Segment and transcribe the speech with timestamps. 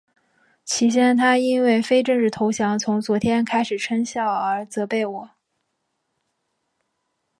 [0.65, 5.29] 起先他因为非正式投降从昨天开始生效而责备我。